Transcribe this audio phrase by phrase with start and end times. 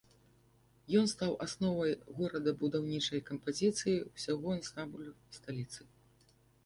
[1.01, 5.81] Ён стаў асновай горадабудаўнічай кампазіцыі ўсяго ансамблю сталіцы.